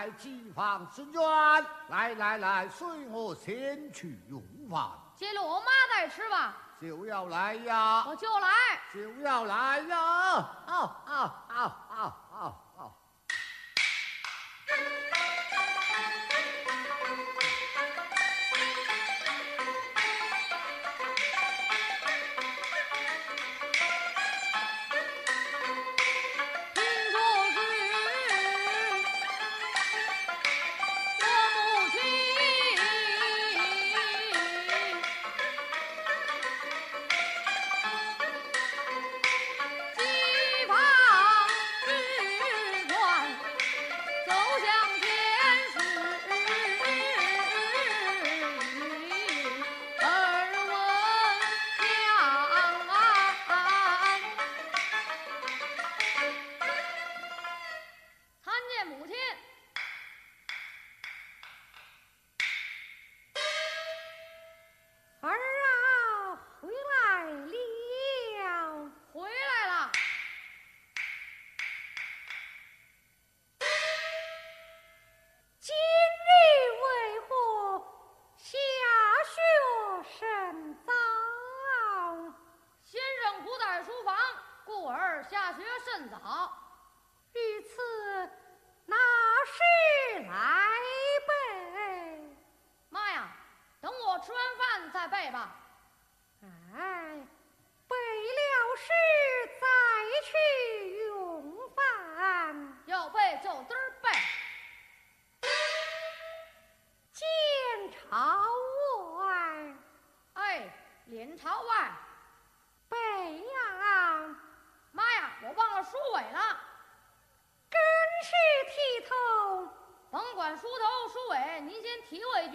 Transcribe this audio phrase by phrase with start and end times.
[0.00, 1.22] 在机房之院。
[1.88, 4.88] 来来来，随我先去用饭。
[5.14, 6.56] 接了我妈再吃吧。
[6.80, 8.06] 就要来呀！
[8.08, 8.48] 我就来。
[8.94, 9.98] 就要来呀！
[9.98, 11.39] 啊啊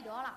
[0.00, 0.34] 不了了。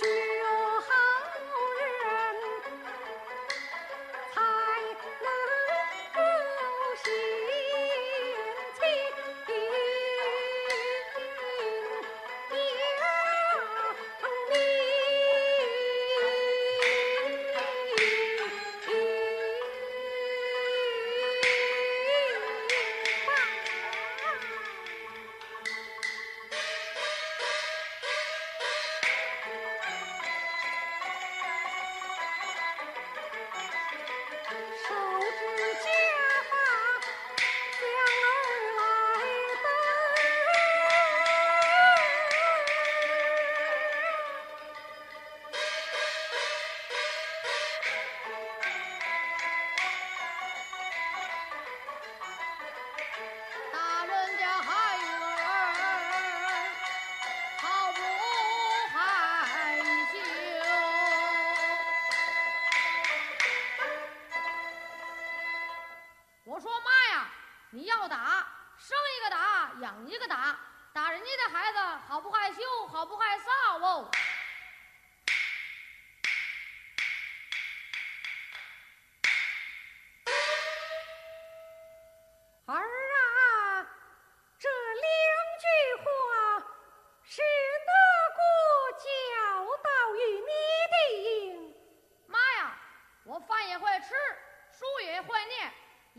[0.00, 0.37] Thank you.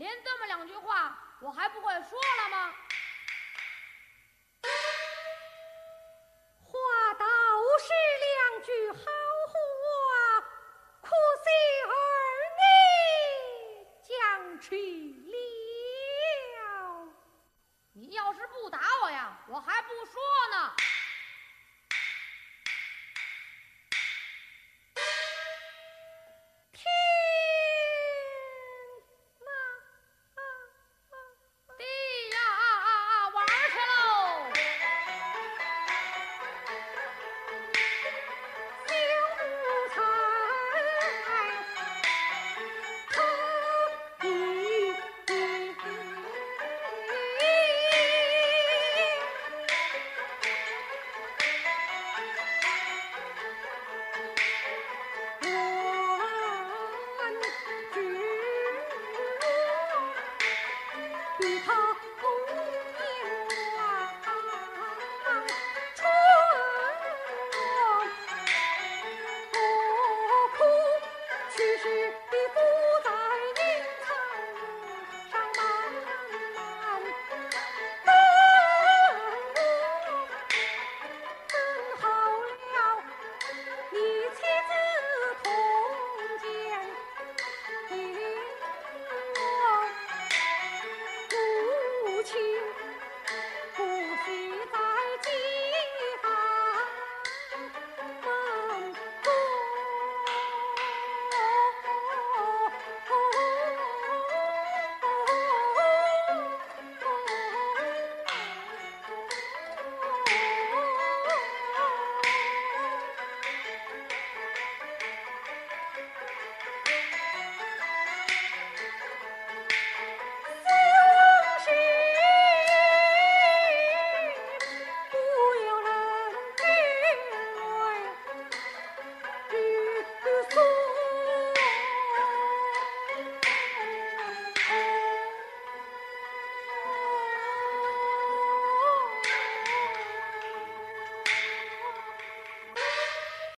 [0.00, 2.72] 连这么两句话，我还不会说了吗？